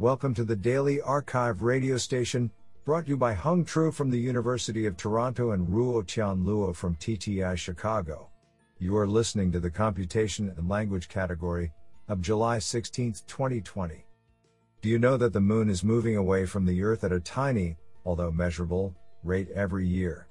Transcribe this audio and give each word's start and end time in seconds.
Welcome 0.00 0.34
to 0.34 0.44
the 0.44 0.56
Daily 0.56 0.98
arXiv 0.98 1.62
radio 1.62 1.96
station, 1.98 2.50
brought 2.84 3.04
to 3.04 3.10
you 3.10 3.16
by 3.16 3.32
Hung 3.32 3.64
Tru 3.64 3.92
from 3.92 4.10
the 4.10 4.18
University 4.18 4.86
of 4.86 4.96
Toronto 4.96 5.52
and 5.52 5.68
Ruotian 5.68 6.44
Luo 6.44 6.74
from 6.74 6.96
TTI 6.96 7.56
Chicago. 7.56 8.28
You 8.80 8.96
are 8.96 9.06
listening 9.06 9.52
to 9.52 9.60
the 9.60 9.70
Computation 9.70 10.52
and 10.56 10.68
Language 10.68 11.08
category 11.08 11.70
of 12.08 12.20
July 12.20 12.58
16, 12.58 13.14
2020. 13.28 14.04
Do 14.82 14.88
you 14.88 14.98
know 14.98 15.16
that 15.16 15.32
the 15.32 15.40
moon 15.40 15.70
is 15.70 15.84
moving 15.84 16.16
away 16.16 16.44
from 16.44 16.66
the 16.66 16.82
Earth 16.82 17.04
at 17.04 17.12
a 17.12 17.20
tiny, 17.20 17.76
although 18.04 18.32
measurable, 18.32 18.96
rate 19.22 19.48
every 19.54 19.86
year? 19.86 20.26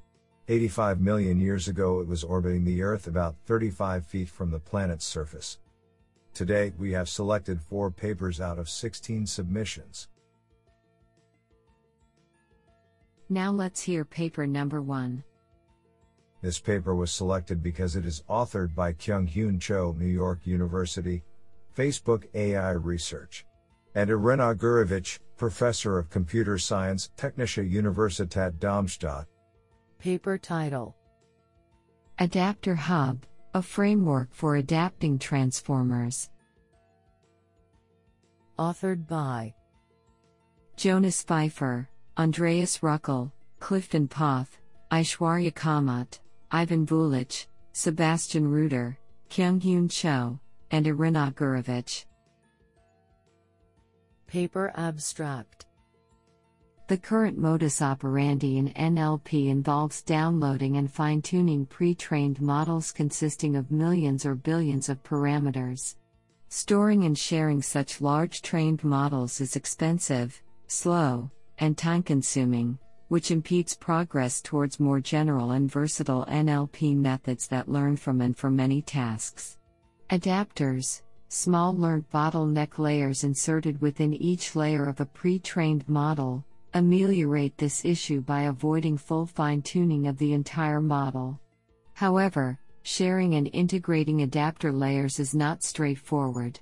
85 0.49 0.99
million 0.99 1.39
years 1.39 1.69
ago, 1.69 2.01
it 2.01 2.07
was 2.07 2.25
orbiting 2.25 2.65
the 2.65 2.81
Earth 2.81 3.07
about 3.07 3.37
35 3.45 4.05
feet 4.05 4.27
from 4.27 4.51
the 4.51 4.59
planet's 4.59 5.05
surface. 5.05 5.59
Today, 6.33 6.73
we 6.79 6.91
have 6.93 7.07
selected 7.07 7.61
four 7.61 7.91
papers 7.91 8.41
out 8.41 8.57
of 8.57 8.67
16 8.67 9.27
submissions. 9.27 10.07
Now 13.29 13.51
let's 13.51 13.81
hear 13.81 14.03
paper 14.03 14.47
number 14.47 14.81
one. 14.81 15.23
This 16.41 16.59
paper 16.59 16.95
was 16.95 17.11
selected 17.11 17.61
because 17.61 17.95
it 17.95 18.05
is 18.05 18.23
authored 18.29 18.73
by 18.73 18.93
Kyung 18.93 19.27
Hyun 19.27 19.61
Cho, 19.61 19.95
New 19.97 20.07
York 20.07 20.39
University, 20.45 21.23
Facebook 21.77 22.25
AI 22.33 22.71
Research, 22.71 23.45
and 23.93 24.09
Iryna 24.09 24.55
Gurevych, 24.55 25.19
Professor 25.37 25.99
of 25.99 26.09
Computer 26.09 26.57
Science, 26.57 27.11
Technische 27.15 27.63
Universität 27.71 28.59
Darmstadt. 28.59 29.27
Paper 29.99 30.37
title 30.39 30.95
Adapter 32.17 32.75
Hub 32.75 33.25
a 33.55 33.61
framework 33.61 34.33
for 34.33 34.55
adapting 34.55 35.19
transformers. 35.19 36.29
Authored 38.59 39.07
by 39.07 39.53
Jonas 40.75 41.23
Pfeiffer, 41.23 41.89
Andreas 42.17 42.79
Rücklé, 42.79 43.31
Clifton 43.59 44.07
Poth, 44.07 44.59
Aishwarya 44.91 45.53
Kamath, 45.53 46.19
Ivan 46.51 46.85
Vulić, 46.85 47.47
Sebastian 47.71 48.47
Ruder, 48.47 48.97
Kyung-hyun 49.29 49.89
Cho, 49.89 50.39
and 50.69 50.85
Iryna 50.85 51.33
Gurevych. 51.33 52.05
Paper 54.27 54.71
Abstract 54.75 55.65
the 56.87 56.97
current 56.97 57.37
modus 57.37 57.81
operandi 57.81 58.57
in 58.57 58.69
NLP 58.73 59.47
involves 59.47 60.01
downloading 60.01 60.75
and 60.75 60.91
fine 60.91 61.21
tuning 61.21 61.65
pre 61.65 61.95
trained 61.95 62.41
models 62.41 62.91
consisting 62.91 63.55
of 63.55 63.71
millions 63.71 64.25
or 64.25 64.35
billions 64.35 64.89
of 64.89 65.01
parameters. 65.01 65.95
Storing 66.55 67.03
and 67.03 67.17
sharing 67.17 67.63
such 67.63 67.99
large 67.99 68.43
trained 68.43 68.83
models 68.83 69.41
is 69.41 69.55
expensive, 69.55 70.39
slow, 70.67 71.31
and 71.57 71.75
time 71.75 72.03
consuming, 72.03 72.77
which 73.07 73.31
impedes 73.31 73.75
progress 73.75 74.39
towards 74.39 74.79
more 74.79 74.99
general 74.99 75.49
and 75.49 75.71
versatile 75.71 76.27
NLP 76.27 76.95
methods 76.95 77.47
that 77.47 77.69
learn 77.69 77.97
from 77.97 78.21
and 78.21 78.37
for 78.37 78.51
many 78.51 78.83
tasks. 78.83 79.57
Adapters, 80.11 81.01
small 81.27 81.75
learned 81.75 82.07
bottleneck 82.11 82.77
layers 82.77 83.23
inserted 83.23 83.81
within 83.81 84.13
each 84.13 84.55
layer 84.55 84.85
of 84.85 84.99
a 84.99 85.07
pre 85.07 85.39
trained 85.39 85.89
model, 85.89 86.45
ameliorate 86.75 87.57
this 87.57 87.83
issue 87.83 88.21
by 88.21 88.43
avoiding 88.43 88.95
full 88.95 89.25
fine 89.25 89.63
tuning 89.63 90.05
of 90.05 90.19
the 90.19 90.33
entire 90.33 90.81
model. 90.81 91.39
However, 91.95 92.59
sharing 92.83 93.35
and 93.35 93.49
integrating 93.53 94.21
adapter 94.21 94.71
layers 94.71 95.19
is 95.19 95.33
not 95.33 95.63
straightforward. 95.63 96.59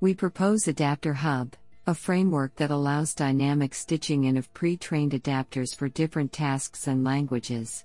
We 0.00 0.14
propose 0.14 0.66
Adapter 0.66 1.14
Hub, 1.14 1.54
a 1.86 1.94
framework 1.94 2.54
that 2.56 2.70
allows 2.70 3.14
dynamic 3.14 3.74
stitching 3.74 4.24
in 4.24 4.36
of 4.36 4.52
pre 4.54 4.76
trained 4.76 5.12
adapters 5.12 5.76
for 5.76 5.88
different 5.88 6.32
tasks 6.32 6.86
and 6.86 7.04
languages. 7.04 7.84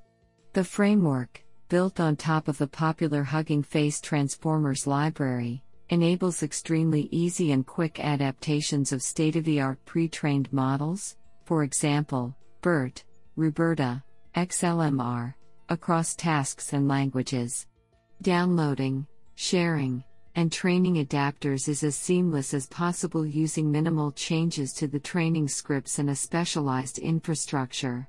The 0.53 0.63
framework, 0.63 1.43
built 1.69 1.99
on 1.99 2.15
top 2.15 2.47
of 2.47 2.57
the 2.57 2.67
popular 2.67 3.23
Hugging 3.23 3.63
Face 3.63 3.99
Transformers 3.99 4.87
library, 4.87 5.63
enables 5.89 6.43
extremely 6.43 7.09
easy 7.11 7.51
and 7.51 7.65
quick 7.65 7.99
adaptations 7.99 8.91
of 8.91 9.01
state 9.01 9.35
of 9.35 9.43
the 9.43 9.59
art 9.61 9.83
pre 9.85 10.07
trained 10.07 10.51
models, 10.53 11.17
for 11.45 11.63
example, 11.63 12.35
BERT, 12.61 13.03
RoBERTa, 13.37 14.03
XLMR, 14.35 15.33
across 15.69 16.15
tasks 16.15 16.73
and 16.73 16.87
languages. 16.87 17.67
Downloading, 18.23 19.05
sharing, 19.35 20.01
and 20.35 20.49
training 20.49 21.05
adapters 21.05 21.67
is 21.67 21.83
as 21.83 21.97
seamless 21.97 22.53
as 22.53 22.67
possible 22.67 23.25
using 23.25 23.69
minimal 23.69 24.13
changes 24.13 24.71
to 24.75 24.87
the 24.87 24.97
training 24.99 25.49
scripts 25.49 25.99
and 25.99 26.09
a 26.09 26.15
specialized 26.15 26.99
infrastructure. 26.99 28.07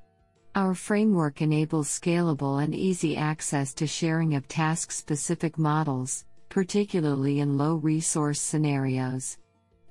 Our 0.54 0.72
framework 0.72 1.42
enables 1.42 1.88
scalable 1.88 2.62
and 2.62 2.76
easy 2.76 3.16
access 3.16 3.74
to 3.74 3.88
sharing 3.88 4.36
of 4.36 4.46
task 4.46 4.92
specific 4.92 5.58
models, 5.58 6.26
particularly 6.48 7.40
in 7.40 7.58
low 7.58 7.74
resource 7.74 8.40
scenarios. 8.40 9.38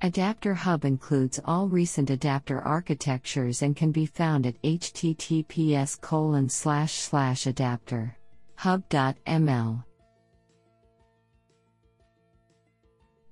Adapter 0.03 0.53
Hub 0.53 0.85
includes 0.85 1.41
all 1.43 1.67
recent 1.67 2.09
adapter 2.09 2.61
architectures 2.61 3.61
and 3.61 3.75
can 3.75 3.91
be 3.91 4.05
found 4.05 4.45
at 4.45 4.61
https 4.61 5.99
colon 5.99 6.47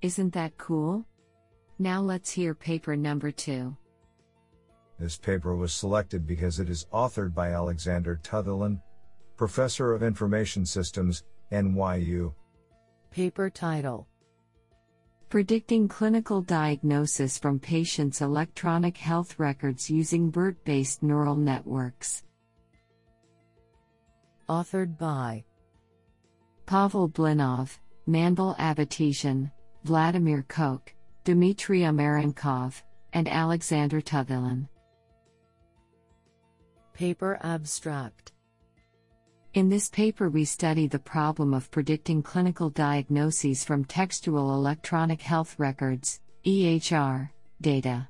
Isn't 0.02 0.34
that 0.34 0.58
cool? 0.58 1.06
Now 1.78 2.02
let's 2.02 2.32
hear 2.32 2.56
paper 2.56 2.96
number 2.96 3.32
two. 3.32 3.78
This 5.00 5.18
paper 5.18 5.56
was 5.56 5.74
selected 5.74 6.26
because 6.26 6.60
it 6.60 6.70
is 6.70 6.86
authored 6.94 7.34
by 7.34 7.52
Alexander 7.52 8.20
Tutherland, 8.24 8.82
Professor 9.38 9.94
of 9.94 10.04
Information 10.04 10.66
Systems, 10.66 11.24
NYU. 11.52 12.34
Paper 13.12 13.50
title 13.50 14.08
Predicting 15.30 15.88
clinical 15.88 16.42
diagnosis 16.42 17.38
from 17.38 17.60
patients' 17.60 18.22
electronic 18.22 18.98
health 18.98 19.40
records 19.40 19.90
using 19.90 20.30
BERT 20.30 20.64
based 20.66 21.04
neural 21.04 21.36
networks. 21.36 22.24
Authored 24.50 24.98
by 24.98 25.44
Pavel 26.66 27.08
Blinov, 27.10 27.78
Manvel 28.08 28.58
Avetisian, 28.58 29.52
Vladimir 29.84 30.46
Kokh, 30.48 30.94
Dmitry 31.24 31.82
Umerenkov, 31.82 32.82
and 33.14 33.28
Alexander 33.28 34.02
Tutherland. 34.02 34.68
Paper 36.94 37.40
Abstract 37.42 38.32
in 39.54 39.68
this 39.68 39.90
paper, 39.90 40.30
we 40.30 40.46
study 40.46 40.88
the 40.88 40.98
problem 40.98 41.54
of 41.54 41.70
predicting 41.72 42.24
clinical 42.24 42.70
diagnoses 42.70 43.66
from 43.66 43.84
textual 43.84 44.54
electronic 44.54 45.22
health 45.22 45.60
records 45.60 46.22
EHR, 46.46 47.30
data. 47.60 48.08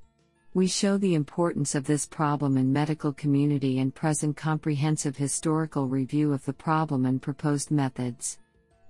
We 0.54 0.68
show 0.68 1.00
the 1.00 1.16
importance 1.16 1.74
of 1.74 1.86
this 1.86 2.06
problem 2.06 2.58
in 2.58 2.72
medical 2.72 3.12
community 3.12 3.80
and 3.80 3.96
present 3.96 4.38
comprehensive 4.38 5.18
historical 5.18 5.88
review 5.88 6.32
of 6.32 6.46
the 6.46 6.54
problem 6.54 7.08
and 7.08 7.20
proposed 7.20 7.72
methods. 7.72 8.38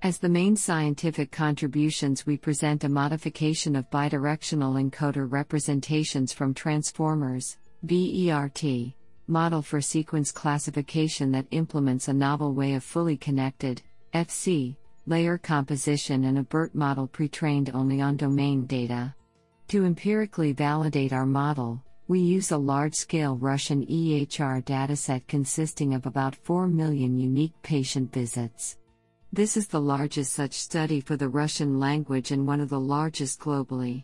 As 0.03 0.17
the 0.17 0.29
main 0.29 0.55
scientific 0.55 1.31
contributions, 1.31 2.25
we 2.25 2.35
present 2.35 2.83
a 2.83 2.89
modification 2.89 3.75
of 3.75 3.87
bidirectional 3.91 4.81
encoder 4.81 5.31
representations 5.31 6.33
from 6.33 6.55
transformers, 6.55 7.59
BERT, 7.83 8.95
model 9.27 9.61
for 9.61 9.79
sequence 9.79 10.31
classification 10.31 11.31
that 11.33 11.45
implements 11.51 12.07
a 12.07 12.13
novel 12.13 12.55
way 12.55 12.73
of 12.73 12.83
fully 12.83 13.15
connected, 13.15 13.83
FC, 14.11 14.75
layer 15.05 15.37
composition 15.37 16.23
and 16.23 16.39
a 16.39 16.43
BERT 16.43 16.73
model 16.73 17.05
pre 17.05 17.27
trained 17.27 17.69
only 17.75 18.01
on 18.01 18.17
domain 18.17 18.65
data. 18.65 19.13
To 19.67 19.85
empirically 19.85 20.51
validate 20.51 21.13
our 21.13 21.27
model, 21.27 21.79
we 22.07 22.19
use 22.19 22.49
a 22.49 22.57
large 22.57 22.95
scale 22.95 23.35
Russian 23.35 23.85
EHR 23.85 24.63
dataset 24.63 25.27
consisting 25.27 25.93
of 25.93 26.07
about 26.07 26.35
4 26.35 26.67
million 26.67 27.19
unique 27.19 27.53
patient 27.61 28.11
visits. 28.11 28.77
This 29.33 29.55
is 29.55 29.67
the 29.67 29.79
largest 29.79 30.33
such 30.33 30.51
study 30.55 30.99
for 30.99 31.15
the 31.15 31.29
Russian 31.29 31.79
language 31.79 32.31
and 32.31 32.45
one 32.45 32.59
of 32.59 32.67
the 32.67 32.81
largest 32.81 33.39
globally. 33.39 34.03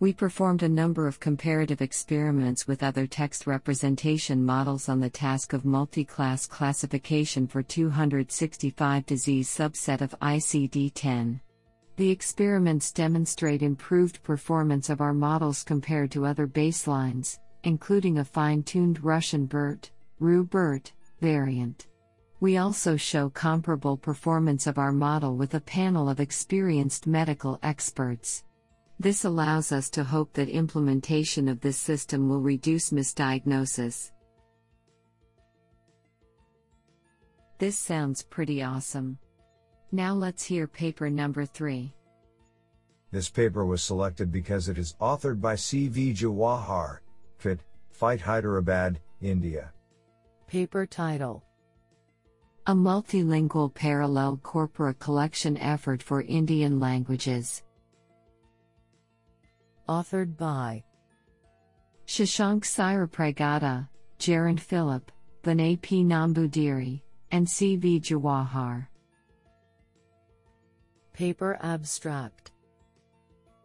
We 0.00 0.14
performed 0.14 0.62
a 0.62 0.68
number 0.68 1.06
of 1.06 1.20
comparative 1.20 1.82
experiments 1.82 2.66
with 2.66 2.82
other 2.82 3.06
text 3.06 3.46
representation 3.46 4.42
models 4.42 4.88
on 4.88 4.98
the 4.98 5.10
task 5.10 5.52
of 5.52 5.66
multi 5.66 6.06
class 6.06 6.46
classification 6.46 7.46
for 7.46 7.62
265 7.62 9.04
disease 9.04 9.50
subset 9.50 10.00
of 10.00 10.18
ICD 10.22 10.92
10. 10.94 11.38
The 11.96 12.10
experiments 12.10 12.92
demonstrate 12.92 13.60
improved 13.60 14.22
performance 14.22 14.88
of 14.88 15.02
our 15.02 15.12
models 15.12 15.64
compared 15.64 16.10
to 16.12 16.24
other 16.24 16.46
baselines, 16.46 17.40
including 17.64 18.20
a 18.20 18.24
fine 18.24 18.62
tuned 18.62 19.04
Russian 19.04 19.44
BERT, 19.44 19.90
RU-BERT, 20.18 20.92
variant. 21.20 21.88
We 22.42 22.56
also 22.56 22.96
show 22.96 23.30
comparable 23.30 23.96
performance 23.96 24.66
of 24.66 24.76
our 24.76 24.90
model 24.90 25.36
with 25.36 25.54
a 25.54 25.60
panel 25.60 26.08
of 26.08 26.18
experienced 26.18 27.06
medical 27.06 27.56
experts. 27.62 28.42
This 28.98 29.24
allows 29.24 29.70
us 29.70 29.88
to 29.90 30.02
hope 30.02 30.32
that 30.32 30.48
implementation 30.48 31.46
of 31.46 31.60
this 31.60 31.76
system 31.76 32.28
will 32.28 32.40
reduce 32.40 32.90
misdiagnosis. 32.90 34.10
This 37.58 37.78
sounds 37.78 38.24
pretty 38.24 38.60
awesome. 38.60 39.18
Now 39.92 40.12
let's 40.12 40.42
hear 40.42 40.66
paper 40.66 41.08
number 41.08 41.46
3. 41.46 41.94
This 43.12 43.30
paper 43.30 43.64
was 43.64 43.84
selected 43.84 44.32
because 44.32 44.68
it 44.68 44.78
is 44.78 44.96
authored 45.00 45.40
by 45.40 45.54
C.V. 45.54 46.12
Jawahar, 46.12 46.98
FIT, 47.38 47.60
Fight 47.92 48.20
Hyderabad, 48.20 48.98
India. 49.20 49.70
Paper 50.48 50.86
title 50.86 51.44
A 52.68 52.72
multilingual 52.72 53.74
parallel 53.74 54.36
corpora 54.36 54.94
collection 54.94 55.56
effort 55.56 56.00
for 56.00 56.22
Indian 56.22 56.78
languages. 56.78 57.64
Authored 59.88 60.36
by 60.36 60.84
Shashank 62.06 62.62
Siripragada, 62.62 63.88
Jerin 64.20 64.60
Philip, 64.60 65.10
Vinay 65.42 65.82
P. 65.82 66.04
Namboodiri, 66.04 67.02
and 67.32 67.50
C. 67.50 67.74
V. 67.74 67.98
Jawahar. 67.98 68.86
Paper 71.14 71.58
Abstract 71.62 72.52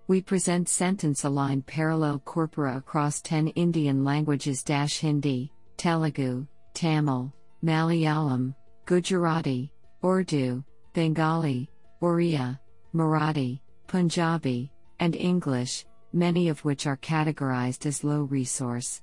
We 0.07 0.23
present 0.23 0.69
sentence 0.69 1.23
aligned 1.23 1.67
parallel 1.67 2.17
corpora 2.25 2.77
across 2.77 3.21
10 3.21 3.49
Indian 3.49 4.03
languages 4.03 4.63
Hindi, 4.67 5.51
Telugu, 5.77 6.47
Tamil, 6.73 7.31
Malayalam, 7.63 8.55
Gujarati, 8.87 9.69
Urdu, 10.01 10.63
Bengali, 10.93 11.69
Oriya, 12.01 12.57
Marathi, 12.95 13.59
Punjabi, 13.85 14.71
and 15.01 15.13
English, 15.13 15.85
many 16.13 16.47
of 16.47 16.63
which 16.63 16.87
are 16.87 16.95
categorized 16.95 17.85
as 17.85 18.05
low 18.05 18.21
resource. 18.21 19.01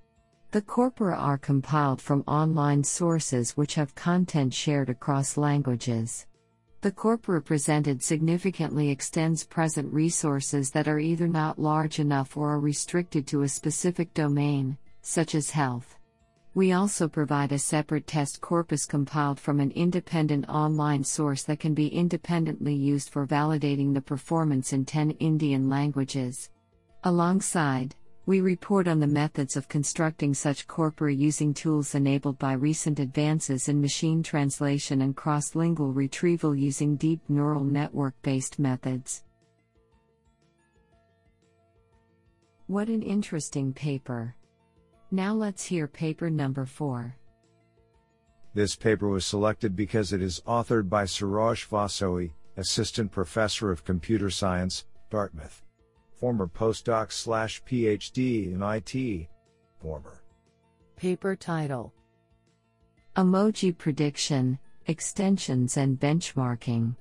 The 0.52 0.62
corpora 0.62 1.16
are 1.16 1.36
compiled 1.36 2.00
from 2.00 2.24
online 2.26 2.82
sources 2.82 3.58
which 3.58 3.74
have 3.74 3.94
content 3.94 4.54
shared 4.54 4.88
across 4.88 5.36
languages. 5.36 6.26
The 6.80 6.90
corpora 6.90 7.42
presented 7.42 8.02
significantly 8.02 8.88
extends 8.88 9.44
present 9.44 9.92
resources 9.92 10.70
that 10.70 10.88
are 10.88 10.98
either 10.98 11.28
not 11.28 11.58
large 11.58 11.98
enough 11.98 12.38
or 12.38 12.54
are 12.54 12.58
restricted 12.58 13.26
to 13.26 13.42
a 13.42 13.48
specific 13.48 14.14
domain, 14.14 14.78
such 15.02 15.34
as 15.34 15.50
health. 15.50 15.98
We 16.56 16.70
also 16.70 17.08
provide 17.08 17.50
a 17.50 17.58
separate 17.58 18.06
test 18.06 18.40
corpus 18.40 18.86
compiled 18.86 19.40
from 19.40 19.58
an 19.58 19.72
independent 19.72 20.48
online 20.48 21.02
source 21.02 21.42
that 21.44 21.58
can 21.58 21.74
be 21.74 21.88
independently 21.88 22.74
used 22.74 23.10
for 23.10 23.26
validating 23.26 23.92
the 23.92 24.00
performance 24.00 24.72
in 24.72 24.84
10 24.84 25.10
Indian 25.12 25.68
languages. 25.68 26.50
Alongside, 27.02 27.96
we 28.26 28.40
report 28.40 28.86
on 28.86 29.00
the 29.00 29.06
methods 29.08 29.56
of 29.56 29.68
constructing 29.68 30.32
such 30.32 30.68
corpora 30.68 31.12
using 31.12 31.52
tools 31.52 31.96
enabled 31.96 32.38
by 32.38 32.52
recent 32.52 33.00
advances 33.00 33.68
in 33.68 33.80
machine 33.80 34.22
translation 34.22 35.02
and 35.02 35.16
cross 35.16 35.56
lingual 35.56 35.92
retrieval 35.92 36.54
using 36.54 36.94
deep 36.94 37.20
neural 37.28 37.64
network 37.64 38.14
based 38.22 38.60
methods. 38.60 39.24
What 42.68 42.88
an 42.88 43.02
interesting 43.02 43.72
paper! 43.72 44.36
Now 45.14 45.32
let's 45.32 45.64
hear 45.64 45.86
paper 45.86 46.28
number 46.28 46.66
4. 46.66 47.14
This 48.52 48.74
paper 48.74 49.08
was 49.08 49.24
selected 49.24 49.76
because 49.76 50.12
it 50.12 50.20
is 50.20 50.42
authored 50.44 50.88
by 50.88 51.04
Soroush 51.04 51.68
Vosoughi, 51.68 52.32
Assistant 52.56 53.12
Professor 53.12 53.70
of 53.70 53.84
Computer 53.84 54.28
Science, 54.28 54.86
Dartmouth 55.10 55.62
former 56.24 56.48
postdoc 56.48 57.12
slash 57.12 57.62
PhD 57.64 58.52
in 58.52 58.62
IT, 58.62 59.28
former. 59.80 60.22
Paper 60.96 61.36
title 61.36 61.92
Emoji 63.14 63.76
Prediction, 63.76 64.58
Extensions 64.86 65.76
and 65.76 66.00
Benchmarking. 66.00 66.96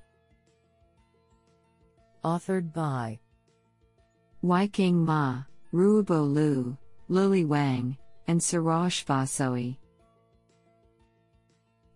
Authored 2.23 2.73
by 2.73 3.19
Weicheng 4.43 4.95
Ma, 4.95 5.43
Ruibo 5.73 6.31
Liu, 6.31 6.77
Lily 7.07 7.45
Wang, 7.45 7.97
and 8.27 8.39
Soroush 8.39 9.05
Vosoughi. 9.05 9.77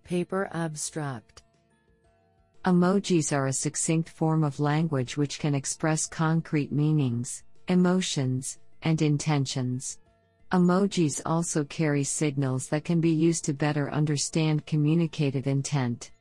Paper 0.04 0.50
Abstract 0.54 1.44
Emojis 2.66 3.32
are 3.36 3.48
a 3.48 3.54
succinct 3.54 4.10
form 4.10 4.44
of 4.44 4.60
language 4.60 5.18
which 5.18 5.40
can 5.40 5.56
express 5.56 6.06
concrete 6.06 6.72
meanings, 6.72 7.44
emotions, 7.68 8.60
and 8.84 9.02
intentions. 9.02 10.00
Emojis 10.52 11.22
also 11.26 11.64
carry 11.66 12.04
signals 12.04 12.68
that 12.68 12.86
can 12.86 13.02
be 13.02 13.10
used 13.10 13.46
to 13.46 13.54
better 13.54 13.92
understand 13.92 14.66
communicative 14.66 15.48
intent. 15.48 16.12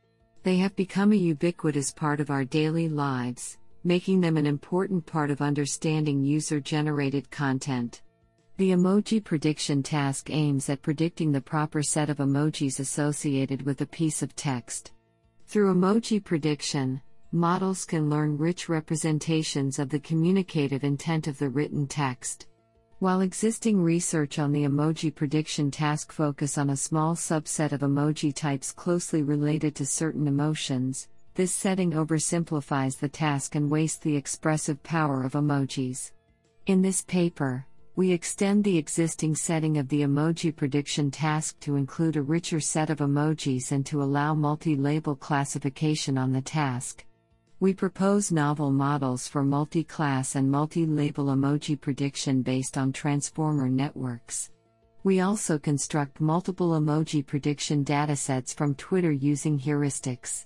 They 0.43 0.57
have 0.59 0.75
become 0.77 1.13
a 1.13 1.17
ubiquitous 1.17 1.93
part 1.93 2.21
of 2.21 2.31
our 2.31 2.45
daily 2.45 2.89
lives, 2.89 3.59
making 3.85 4.21
them 4.21 4.37
an 4.37 4.47
important 4.47 5.07
part 5.07 5.31
of 5.31 5.41
understanding 5.41 6.23
user 6.25 6.61
generated 6.61 7.31
content. 7.31 8.03
The 8.59 8.71
emoji 8.71 9.23
prediction 9.23 9.83
task 9.83 10.31
aims 10.31 10.71
at 10.71 10.81
predicting 10.81 11.31
the 11.31 11.43
proper 11.43 11.83
set 11.83 12.09
of 12.09 12.17
emojis 12.17 12.81
associated 12.81 13.61
with 13.61 13.83
a 13.83 13.87
piece 13.87 14.23
of 14.23 14.35
text. 14.35 14.93
Through 15.47 15.75
emoji 15.75 16.25
prediction, 16.25 17.03
models 17.33 17.85
can 17.85 18.09
learn 18.09 18.39
rich 18.39 18.71
representations 18.71 19.79
of 19.79 19.91
the 19.91 20.01
communicative 20.01 20.85
intent 20.85 21.27
of 21.27 21.39
the 21.39 21.51
written 21.51 21.87
text. 21.87 22.47
While 22.99 23.21
existing 23.21 23.83
research 23.83 24.39
on 24.39 24.53
the 24.53 24.65
emoji 24.65 25.15
prediction 25.15 25.71
task 25.71 26.11
focus 26.11 26.57
on 26.57 26.71
a 26.71 26.79
small 26.79 27.15
subset 27.15 27.73
of 27.73 27.83
emoji 27.83 28.35
types 28.35 28.73
closely 28.73 29.23
related 29.23 29.75
to 29.75 29.85
certain 29.85 30.27
emotions, 30.27 31.09
this 31.35 31.53
setting 31.53 31.91
oversimplifies 31.93 32.99
the 32.99 33.11
task 33.11 33.55
and 33.55 33.71
wastes 33.71 33.99
the 33.99 34.17
expressive 34.17 34.83
power 34.83 35.25
of 35.25 35.33
emojis. 35.33 36.13
In 36.65 36.81
this 36.81 37.03
paper, 37.03 37.67
we 37.97 38.13
extend 38.13 38.63
the 38.63 38.77
existing 38.77 39.35
setting 39.35 39.79
of 39.79 39.89
the 39.89 40.03
emoji 40.03 40.55
prediction 40.55 41.11
task 41.11 41.59
to 41.61 41.77
include 41.77 42.17
a 42.17 42.23
richer 42.23 42.61
set 42.61 42.91
of 42.91 42.99
emojis 42.99 43.73
and 43.73 43.87
to 43.87 44.03
allow 44.03 44.35
multi 44.35 44.77
label 44.77 45.17
classification 45.17 46.19
on 46.19 46.31
the 46.31 46.43
task. 46.43 47.07
We 47.59 47.73
propose 47.73 48.31
novel 48.31 48.71
models 48.71 49.27
for 49.27 49.43
multi 49.43 49.83
class 49.83 50.35
and 50.35 50.51
multi 50.51 50.85
label 50.85 51.29
emoji 51.29 51.81
prediction 51.81 52.43
based 52.43 52.77
on 52.77 52.93
transformer 52.93 53.71
networks. 53.71 54.51
We 55.03 55.21
also 55.21 55.59
construct 55.59 56.21
multiple 56.21 56.73
emoji 56.79 57.25
prediction 57.27 57.83
datasets 57.83 58.55
from 58.55 58.75
Twitter 58.75 59.13
using 59.13 59.59
heuristics. 59.59 60.45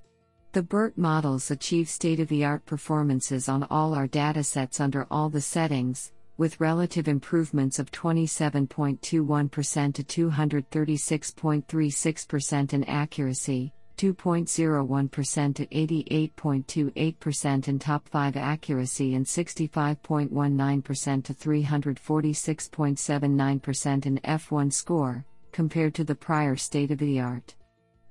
The 0.52 0.62
BERT 0.62 0.96
models 0.96 1.50
achieve 1.50 1.88
state 1.88 2.20
of 2.20 2.28
the 2.28 2.44
art 2.44 2.64
performances 2.64 3.48
on 3.48 3.64
all 3.70 3.92
our 3.92 4.06
datasets 4.06 4.80
under 4.80 5.08
all 5.10 5.30
the 5.30 5.40
settings, 5.40 6.12
with 6.40 6.59
relative 6.59 7.06
improvements 7.06 7.78
of 7.78 7.90
27.21% 7.90 9.94
to 9.94 10.02
236.36% 10.32 12.73
in 12.73 12.85
accuracy, 12.85 13.75
2.01% 13.99 15.54
to 15.54 15.66
88.28% 15.66 17.68
in 17.68 17.78
top 17.78 18.09
5 18.09 18.38
accuracy 18.38 19.14
and 19.16 19.26
65.19% 19.26 21.25
to 21.25 21.35
346.79% 21.35 24.06
in 24.06 24.18
F1 24.20 24.73
score, 24.73 25.26
compared 25.52 25.94
to 25.94 26.04
the 26.04 26.14
prior 26.14 26.56
state 26.56 26.90
of 26.90 26.97
the 26.97 27.20
art. 27.20 27.54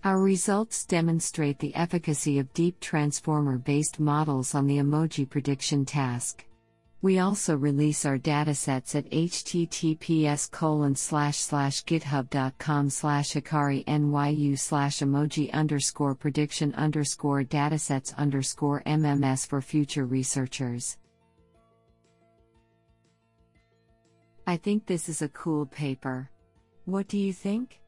Our 0.03 0.21
results 0.21 0.85
demonstrate 0.85 1.57
the 1.57 1.73
efficacy 1.73 2.37
of 2.37 2.53
deep 2.53 2.79
transformer 2.79 3.57
based 3.57 3.99
models 3.99 4.53
on 4.53 4.67
the 4.67 4.77
emoji 4.77 5.27
prediction 5.27 5.83
task. 5.83 6.45
We 7.01 7.19
also 7.19 7.55
release 7.55 8.05
our 8.05 8.17
datasets 8.17 8.93
at 8.93 9.09
https 9.09 10.51
colon 10.51 10.95
slash 10.95 11.37
slash 11.37 11.85
github.com 11.85 12.89
slash 12.89 13.31
hikari 13.31 13.85
nyu 13.85 14.59
slash 14.59 14.99
emoji 14.99 15.49
underscore 15.53 16.13
prediction 16.13 16.73
underscore 16.75 17.43
datasets 17.43 18.13
underscore 18.17 18.83
mms 18.85 19.47
for 19.47 19.61
future 19.61 20.05
researchers. 20.05 20.97
I 24.45 24.57
think 24.57 24.85
this 24.85 25.07
is 25.07 25.21
a 25.21 25.29
cool 25.29 25.67
paper. 25.67 26.29
What 26.83 27.07
do 27.07 27.17
you 27.17 27.31
think? 27.31 27.78